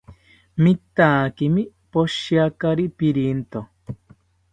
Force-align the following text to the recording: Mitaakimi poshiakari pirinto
Mitaakimi 0.63 1.63
poshiakari 1.91 2.85
pirinto 2.97 3.59